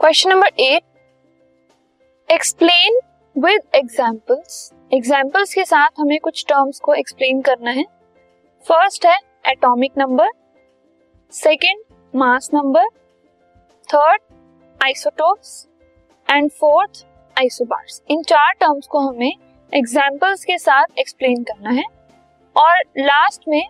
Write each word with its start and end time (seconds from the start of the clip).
Question 0.00 0.30
number 0.30 0.60
eight 0.60 0.82
explain 2.28 2.98
with 3.36 3.62
examples 3.74 4.70
examples 4.94 5.54
के 5.54 5.64
साथ 5.64 5.88
हमें 6.00 6.18
कुछ 6.20 6.44
टर्म्स 6.48 6.78
को 6.80 6.94
एक्सप्लेन 6.94 7.40
करना 7.42 7.70
है. 7.70 7.84
फ़र्स्ट 8.66 9.06
है 9.06 9.16
atomic 9.46 9.92
number 9.98 10.30
second 11.32 11.82
mass 12.14 12.48
number 12.54 12.86
third 13.88 14.20
isotopes 14.80 15.66
and 16.28 16.50
fourth 16.50 17.04
isobars 17.36 18.02
in 18.10 18.22
चार 18.22 18.52
टर्म्स 18.52 18.86
को 18.86 19.00
हमें 19.08 19.32
एग्जाम्पल्स 19.72 20.44
के 20.44 20.58
साथ 20.58 20.98
एक्सप्लेन 20.98 21.42
करना 21.42 21.70
है. 21.70 21.84
और 22.56 22.80
लास्ट 22.98 23.48
में 23.48 23.62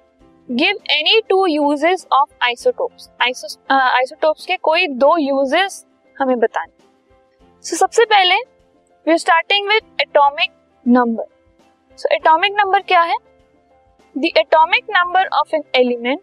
give 0.49 0.77
any 0.91 1.21
two 1.31 1.45
uses 1.47 2.07
of 2.13 2.45
isotopes 2.45 3.11
isotopes 3.23 4.47
के 4.47 4.57
कोई 4.57 4.87
दो 4.89 5.17
यूजेस 5.19 5.85
हमें 6.19 6.39
बताने 6.39 6.73
सो 7.65 7.75
so, 7.75 7.81
सबसे 7.81 8.05
पहले 8.05 8.35
we 8.35 9.11
are 9.11 9.19
starting 9.19 9.69
with 9.69 9.83
atomic 10.01 10.51
number 10.87 11.25
so 11.99 12.15
atomic 12.15 12.53
number 12.53 12.83
क्या 12.83 13.01
है? 13.01 13.17
The 14.17 14.25
atomic 14.37 14.85
number 14.91 15.29
of 15.33 15.55
an 15.55 15.65
element 15.77 16.21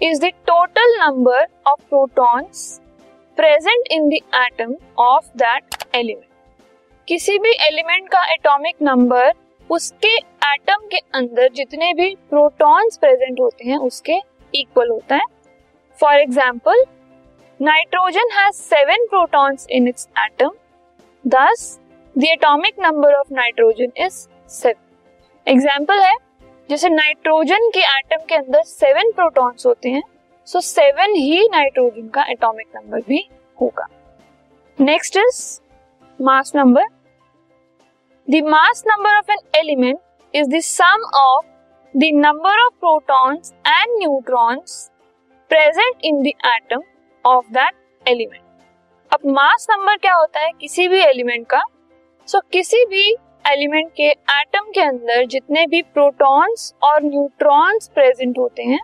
is 0.00 0.20
the 0.20 0.30
total 0.46 0.98
number 1.00 1.46
of 1.66 1.80
protons 1.80 2.80
present 3.38 3.92
in 3.92 4.08
the 4.08 4.12
atom 4.34 4.74
of 4.98 5.28
that 5.36 5.74
element 5.94 6.26
किसी 7.08 7.38
भी 7.38 7.52
एलिमेंट 7.60 8.08
का 8.08 8.24
atomic 8.32 8.82
number 8.82 9.32
उसके 9.70 10.16
atom 10.46 10.86
के 10.86 10.98
अंदर 11.14 11.48
जितने 11.52 11.92
भी 11.94 12.14
प्रोटॉन्स 12.30 12.96
प्रेजेंट 12.96 13.40
होते 13.40 13.68
हैं 13.68 13.78
उसके 13.78 14.18
इक्वल 14.54 14.88
होता 14.88 15.16
है। 15.16 15.24
For 15.98 16.14
example 16.14 16.84
nitrogen 17.60 18.28
has 18.32 18.54
seven 18.54 19.06
protons 19.10 19.66
in 19.70 19.86
its 19.88 20.06
atom 20.18 20.50
thus 21.24 21.62
the 22.16 22.24
atomic 22.24 22.74
number 22.80 23.14
of 23.14 23.32
nitrogen 23.34 23.92
is 23.96 24.14
seven 24.48 25.50
example 25.50 26.00
है, 26.00 26.14
जैसे 26.68 26.88
नाइट्रोजन 26.88 27.68
के 27.74 27.80
एटम 27.88 28.24
के 28.28 28.34
अंदर 28.34 28.62
सेवन 28.64 29.10
प्रोटॉन्स 29.12 29.66
होते 29.66 29.90
हैं 29.90 30.02
सो 30.48 30.58
so 30.58 30.64
सेवन 30.64 31.14
ही 31.14 31.48
नाइट्रोजन 31.52 32.08
का 32.08 32.24
एटॉमिक 32.30 32.66
नंबर 32.76 33.00
भी 33.08 33.18
होगा। 33.58 33.86
Next 34.78 35.16
is 35.16 35.40
mass 36.18 36.52
number 36.56 36.84
the 38.28 38.42
mass 38.46 38.84
number 38.88 39.16
of 39.16 39.30
an 39.30 39.38
element 39.58 39.98
is 40.34 40.48
the 40.50 40.60
sum 40.64 41.08
of 41.16 41.46
the 41.94 42.10
number 42.16 42.62
of 42.66 42.74
protons 42.80 43.52
and 43.66 43.98
neutrons 43.98 44.78
present 45.50 46.04
in 46.04 46.22
the 46.22 46.32
atom 46.46 46.82
of 47.28 47.52
that 47.52 48.08
element 48.08 48.42
अब 49.12 49.30
mass 49.32 49.66
number 49.70 49.96
क्या 49.96 50.14
होता 50.14 50.40
है? 50.40 50.50
किसी 50.60 50.88
भी 50.88 51.00
element 51.00 51.46
का। 51.46 51.62
सो 52.28 52.38
so, 52.38 52.44
किसी 52.52 52.84
भी 52.86 53.10
element 53.44 53.90
के 53.92 54.08
एटम 54.08 54.70
के 54.74 54.80
अंदर 54.80 55.24
जितने 55.26 55.66
भी 55.66 55.80
प्रोटॉन्स 55.84 56.72
और 56.82 57.02
न्यूट्रॉन्स 57.02 57.88
प्रेजेंट 57.94 58.38
होते 58.38 58.62
हैं 58.62 58.80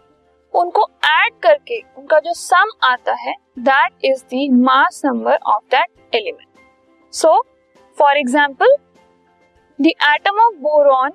उनको 0.55 0.87
ऐड 1.05 1.33
करके 1.43 1.81
उनका 1.99 2.19
जो 2.21 2.33
सम 2.35 2.71
आता 2.85 3.15
है 3.21 3.35
that 3.61 4.05
is 4.05 4.25
the 4.35 4.49
mass 4.61 5.03
number 5.05 5.39
of 5.47 5.63
that 5.71 6.15
element 6.15 6.49
so 7.13 7.41
for 7.99 8.17
example 8.19 8.77
the 9.79 9.87
atom 9.87 10.41
of 10.41 10.55
boron 10.63 11.13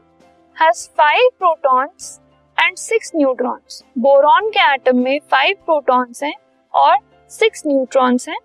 has 0.58 0.88
five 0.98 1.30
protons 1.40 2.20
and 2.58 2.78
six 2.78 3.12
neutrons 3.16 3.84
boron 3.98 4.50
के 4.50 4.74
एटम 4.74 4.98
में 5.04 5.20
फाइव 5.32 5.56
प्रोटॉन्स 5.66 6.24
हैं 6.24 6.34
और 6.74 6.98
सिक्स 7.30 7.64
न्यूट्रॉन्स 7.68 8.28
हैं। 8.30 8.38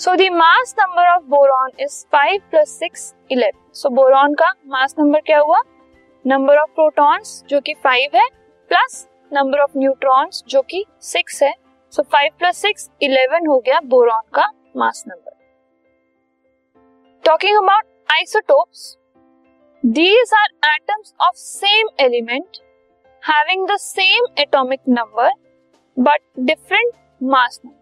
So 0.00 0.14
the 0.16 0.28
mass 0.32 0.74
number 0.78 1.08
of 1.08 1.22
boron 1.30 1.70
is 1.80 2.04
five 2.12 2.40
plus 2.50 2.70
six 2.78 3.14
eleven 3.32 3.70
so 3.72 3.88
boron 3.90 4.34
का 4.34 4.52
mass 4.66 4.94
number 4.98 5.20
क्या 5.20 5.38
हुआ? 5.38 5.60
Number 6.24 6.58
of 6.58 6.70
protons 6.70 7.42
जो 7.48 7.60
कि 7.60 7.74
फाइव 7.74 8.16
है 8.16 8.28
प्लस 8.70 9.06
नंबर 9.32 9.58
ऑफ़ 9.58 9.78
न्यूट्रॉन्स 9.78 10.42
जो 10.48 10.62
कि 10.62 10.84
सिक्स 11.02 11.42
है। 11.42 11.52
So 11.92 12.02
five 12.02 12.32
plus 12.38 12.56
six 12.56 12.90
eleven 13.02 13.46
हो 13.46 13.58
गया 13.58 13.80
बोरॉन 13.86 14.22
का 14.34 14.46
mass 14.76 15.04
number 15.08 15.30
talking 17.24 17.56
about 17.56 17.84
isotopes 18.08 18.96
these 19.84 20.32
are 20.34 20.72
atoms 20.72 21.14
of 21.20 21.36
same 21.36 21.88
element 22.00 22.58
having 23.22 23.66
the 23.68 23.76
same 23.78 24.26
atomic 24.38 24.80
number 24.88 25.30
but 25.96 26.20
different 26.40 26.92
mass 27.22 27.60
number 27.64 27.81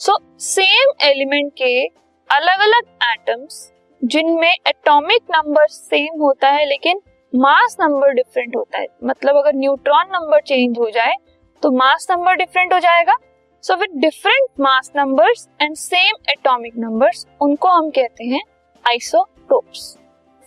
so 0.00 0.16
same 0.40 0.92
element 1.02 1.52
के 1.52 1.86
अलग 2.30 2.60
अलग 2.60 2.88
atoms 3.04 3.70
जिनमें 4.02 4.50
atomic 4.50 5.22
number 5.30 5.66
same 5.66 6.20
होता 6.20 6.48
है, 6.48 6.64
लेकिन 6.66 7.00
मास 7.32 7.76
नंबर 7.80 8.12
डिफरेंट 8.12 8.56
होता 8.56 8.78
है। 8.78 8.86
मतलब 9.04 9.36
अगर 9.36 9.54
न्यूट्रॉन 9.54 10.10
नंबर 10.12 10.40
चेंज 10.40 10.78
हो 10.78 10.88
जाए 10.90 11.14
तो 11.62 11.70
मास 11.72 12.06
नंबर 12.10 12.34
डिफरेंट 12.36 12.72
हो 12.72 12.78
जाएगा। 12.78 13.16
So 13.64 13.76
with 13.76 13.90
different 14.00 14.48
mass 14.60 14.90
numbers 14.96 15.48
and 15.62 15.76
same 15.76 16.16
atomic 16.30 16.74
numbers 16.78 17.26
उनको 17.42 17.68
हम 17.68 17.90
कहते 17.90 18.24
हैं 18.24 18.42
isotopes 18.84 19.96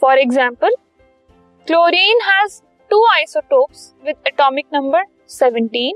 for 0.02 0.19
example 0.19 0.75
chlorine 1.68 2.22
has 2.24 2.62
two 2.91 3.06
isotopes 3.12 3.94
with 4.06 4.16
atomic 4.28 4.66
number 4.74 5.06
17 5.31 5.94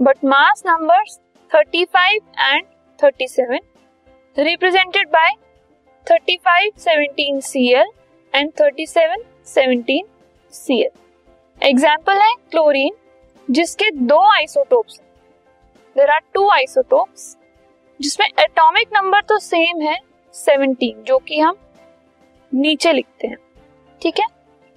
but 0.00 0.24
mass 0.24 0.62
numbers 0.66 1.18
35 1.50 2.20
and 2.40 2.64
37 3.04 3.58
represented 4.38 5.08
by 5.14 5.30
35 6.06 6.68
17 6.78 7.40
Cl 7.40 7.88
and 8.34 8.52
37 8.62 9.24
17 9.56 10.04
Cl. 10.52 10.98
Example 11.62 12.18
है 12.18 12.34
chlorine 12.50 12.94
जिसके 13.50 13.90
दो 13.90 14.32
isotopes 14.32 15.00
there 15.96 16.10
are 16.10 16.20
two 16.34 16.48
isotopes 16.50 17.38
जिसमें 18.00 18.26
atomic 18.26 18.88
number 18.94 19.20
तो 19.20 19.38
same 19.38 19.80
है 19.80 19.98
17 20.34 20.94
जो 21.04 21.18
कि 21.18 21.40
हम 21.40 21.56
नीचे 22.54 22.92
लिखते 22.92 23.26
हैं। 23.26 23.36
ठीक 24.02 24.20
है? 24.20 24.26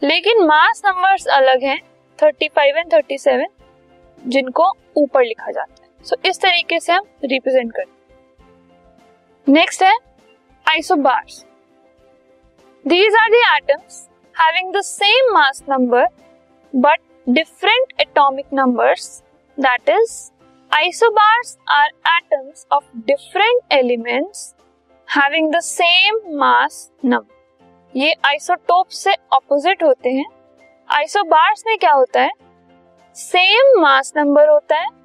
लेकिन 0.03 0.45
मास 0.45 0.81
नंबर्स 0.85 1.27
अलग 1.27 1.63
हैं 1.63 1.81
35 2.23 2.77
एंड 2.77 2.93
37 2.93 3.45
जिनको 4.27 4.73
ऊपर 4.97 5.23
लिखा 5.23 5.51
जाता 5.51 5.83
है। 5.83 6.05
सो 6.05 6.15
so, 6.15 6.25
इस 6.25 6.41
तरीके 6.41 6.79
से 6.79 6.93
हम 6.93 7.03
रिप्रेजेंट 7.23 7.73
करते 7.73 7.91
हैं। 7.91 7.96
नेक्स्ट 9.49 9.83
है 9.83 9.91
isobars 10.65 11.45
these 12.87 13.15
are 13.21 13.29
the 13.29 13.37
atoms 13.55 14.09
having 14.35 14.73
the 14.73 14.81
same 14.81 15.33
mass 15.33 15.63
number 15.69 16.05
but 16.73 16.99
different 17.29 17.93
atomic 18.01 18.45
numbers 18.53 19.23
that 19.59 19.89
is 19.89 20.31
isobars 20.71 21.57
are 21.69 21.87
atoms 22.07 22.67
of 22.71 22.83
different 22.97 23.73
elements 23.73 24.55
having 25.07 25.53
the 25.53 25.59
same 25.59 26.19
mass 26.39 26.91
number 27.05 27.99
ये 27.99 28.13
isotope 28.25 28.87
से 28.87 29.13
opposite 29.33 29.83
होते 29.83 30.09
हैं। 30.09 30.25
Isobars 30.89 31.63
में 31.67 31.77
क्या 31.77 31.91
होता 31.91 32.21
है? 32.21 32.31
Same 33.15 33.81
mass 33.81 34.13
number 34.17 34.49
होता 34.49 34.75
है। 34.75 34.96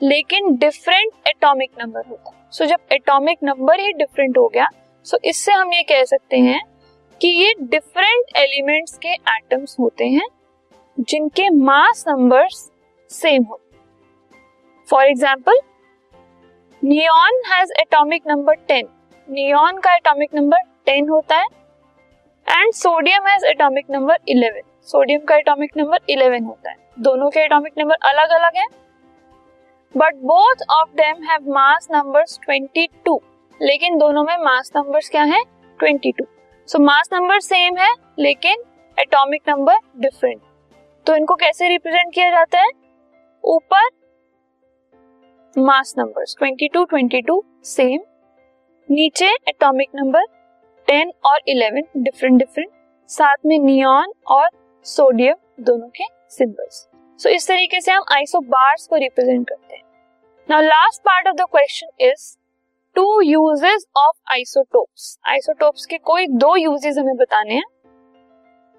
लेकिन 0.00 0.56
डिफरेंट 0.56 1.28
एटॉमिक 1.28 1.70
नंबर 1.80 2.06
होता 2.08 2.30
है। 2.30 2.38
सो 2.50 2.64
so, 2.64 2.70
जब 2.70 2.92
एटॉमिक 2.92 3.38
नंबर 3.42 3.80
ही 3.80 3.92
डिफरेंट 3.92 4.38
हो 4.38 4.46
गया 4.48 4.68
सो 5.06 5.16
so 5.16 5.24
इससे 5.24 5.52
हम 5.52 5.72
ये 5.72 5.82
कह 5.82 6.04
सकते 6.04 6.38
हैं 6.38 6.60
कि 7.20 7.28
ये 7.28 7.54
डिफरेंट 7.62 8.36
एलिमेंट्स 8.36 8.98
के 8.98 9.08
एटम्स 9.08 9.76
होते 9.80 10.04
हैं 10.08 10.26
जिनके 10.98 11.48
मास 11.50 12.04
नंबर्स 12.08 12.70
सेम 13.10 13.44
होते 13.44 13.78
for 14.88 15.04
example 15.04 15.60
neon 16.82 17.42
has 17.46 17.72
atomic 17.80 18.22
number 18.26 18.54
ten 18.68 18.88
neon 19.28 19.78
का 19.78 19.94
एटॉमिक 19.96 20.34
नंबर 20.34 20.62
टेन 20.86 21.08
होता 21.08 21.36
है 21.36 21.46
and 22.46 22.72
sodium 22.74 23.26
has 23.26 23.44
atomic 23.46 23.90
number 23.90 24.18
eleven 24.28 24.62
sodium 24.88 25.24
का 25.24 25.36
एटॉमिक 25.36 25.76
नंबर 25.76 25.98
इलेवन 26.10 26.44
होता 26.44 26.70
है। 26.70 26.76
दोनों 26.98 27.28
के 27.30 27.40
एटॉमिक 27.40 27.72
नंबर 27.78 28.08
अलग 28.08 28.30
अलग 28.30 28.56
हैं। 28.56 28.66
But 29.96 30.14
both 30.14 30.54
of 30.70 30.88
them 30.88 31.22
have 31.24 31.50
mass 31.52 31.88
numbers 31.90 32.38
22 32.50 33.18
लेकिन 33.62 33.98
दोनों 33.98 34.24
में 34.24 34.36
मास 34.36 34.70
नंबर्स 34.76 35.08
क्या 35.08 35.22
है? 35.22 35.42
22 35.84 36.24
सो 36.66 36.78
मास 36.78 37.08
नंबर 37.12 37.40
सेम 37.40 37.76
है 37.76 37.94
लेकिन 38.18 38.62
एटॉमिक 38.98 39.42
नंबर 39.48 39.74
डिफरेंट 39.96 40.40
तो 41.06 41.16
इनको 41.16 41.34
कैसे 41.34 41.68
रिप्रेजेंट 41.68 42.14
किया 42.14 42.30
जाता 42.30 42.60
है? 42.60 42.68
ऊपर 43.44 43.88
मास 45.58 45.94
नंबर्स 45.98 46.36
22 46.42 46.86
22 46.94 47.40
सेम 47.64 48.00
नीचे 48.90 49.28
एटॉमिक 49.28 49.88
नंबर 49.94 50.22
10 50.88 51.10
और 51.24 51.38
11 51.48 51.82
डिफरेंट 51.96 52.38
डिफरेंट 52.38 52.70
साथ 53.08 53.36
में 53.46 53.58
नियॉन 53.58 54.12
और 54.26 54.48
सोडियम 54.82 55.36
दोनों 55.60 55.88
के 55.88 56.04
सिंबल्स 56.28 56.86
सो 57.20 57.28
so, 57.28 57.34
इस 57.34 57.48
तरीके 57.48 57.80
से 57.80 57.92
हम 57.92 58.02
आइसोबार्स 58.12 58.86
को 58.86 58.96
रिप्रेजेंट 58.96 59.48
करते 59.48 59.64
हैं। 59.64 59.69
Now 60.50 60.62
last 60.62 61.00
part 61.00 61.26
of 61.28 61.34
the 61.36 61.44
question 61.50 62.04
is 62.04 62.22
two 62.96 63.20
uses 63.22 63.84
of 63.96 64.32
isotopes 64.32 65.18
isotopes 65.30 65.84
के 65.86 65.98
कोई 66.08 66.26
दो 66.36 66.54
यूजेस 66.56 66.96
हमें 66.98 67.16
बताने 67.16 67.54
हैं। 67.54 67.64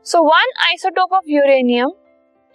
So 0.06 0.24
one 0.24 0.52
isotope 0.66 1.14
of 1.14 1.30
uranium 1.30 1.92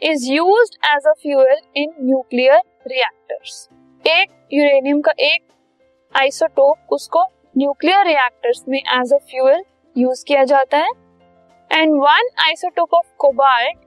is 0.02 0.26
used 0.32 0.76
as 0.86 1.06
a 1.06 1.12
fuel 1.22 1.56
in 1.76 1.94
nuclear 2.00 2.60
reactors 2.86 3.68
एक 4.04 4.28
यूरेनियम 4.52 5.00
का 5.00 5.12
एक 5.20 5.42
आइसोटोप 6.14 6.92
उसको 6.92 7.24
न्यूक्लियर 7.58 8.06
रिएक्टर्स 8.06 8.64
में 8.68 8.78
एज 8.78 9.12
अ 9.12 9.18
फ्यूल 9.30 9.64
यूज़ 9.96 10.24
किया 10.28 10.44
जाता 10.52 10.78
है। 10.78 10.90
And 11.70 11.96
one 12.02 12.30
isotope 12.46 12.94
of 12.94 13.10
cobalt 13.18 13.78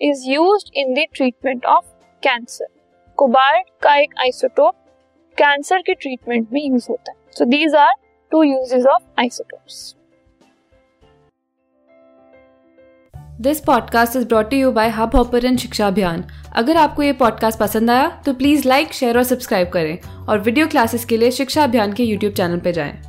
is 0.00 0.28
used 0.30 0.76
in 0.76 0.94
the 0.94 1.06
treatment 1.14 1.66
of 1.66 1.94
cancer 2.22 2.76
cobalt 3.18 3.68
का 3.82 3.94
एक 3.96 4.14
आइसोटोप 4.20 4.74
कैंसर 5.36 5.78
के 5.78 5.94
ट्रीटमेंट 5.94 6.48
में 6.52 6.60
यूज़ 6.66 6.86
होता 6.90 7.12
है। 7.12 7.16
So 7.30 7.44
these 7.44 7.74
are 7.74 7.92
two 8.32 8.42
uses 8.42 8.86
of 8.86 9.02
isotopes 9.20 9.94
this 13.40 13.60
podcast 13.60 14.16
is 14.16 14.26
brought 14.28 14.52
you 14.52 14.70
by 14.72 14.88
Hubhopper 15.16 15.56
शिक्षा 15.56 15.86
अभियान 15.86 16.24
अगर 16.56 16.76
आपको 16.76 17.02
ये 17.02 17.12
पॉडकास्ट 17.12 17.58
पसंद 17.58 17.90
आया 17.90 18.08
तो 18.26 18.34
प्लीज़ 18.34 18.68
लाइक 18.68 18.92
शेयर 18.92 19.16
और 19.16 19.24
सब्सक्राइब 19.24 19.68
करें। 19.68 19.98
और 20.26 20.38
वीडियो 20.38 20.66
क्लासेस 20.66 21.04
के 21.04 21.16
लिए 21.16 21.30
शिक्षा 21.30 21.64
अभियान 21.64 21.92
के 21.92 22.04
यूट्यूब 22.04 22.32
चैनल 22.32 22.58
पर 22.58 22.70
जाएँ। 22.70 23.07